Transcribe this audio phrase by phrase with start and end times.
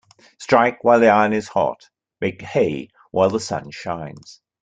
[0.39, 1.91] Strike while the iron is hot
[2.21, 4.41] Make hay while the sun shines.